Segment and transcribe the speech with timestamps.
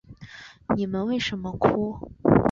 [0.75, 2.11] 你们为什么哭？